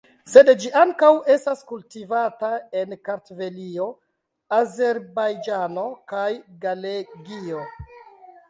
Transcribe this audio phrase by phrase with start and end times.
[0.29, 2.49] Sed ĝi ankaŭ estas kultivata
[2.83, 3.87] en Kartvelio,
[4.61, 6.27] Azerbajĝano kaj
[6.65, 7.63] Galegio.